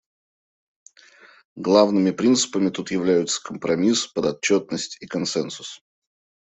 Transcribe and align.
Главными 1.55 2.09
принципами 2.09 2.69
тут 2.69 2.89
являются 2.89 3.39
компромисс, 3.43 4.07
подотчетность 4.07 4.97
и 4.99 5.05
консенсус. 5.05 5.83